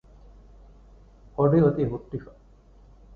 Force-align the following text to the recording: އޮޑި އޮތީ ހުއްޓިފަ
އޮޑި 1.37 1.57
އޮތީ 1.63 1.81
ހުއްޓިފަ 1.91 2.31